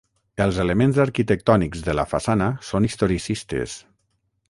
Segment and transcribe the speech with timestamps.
[0.45, 3.81] Els elements arquitectònics de la façana són historicistes.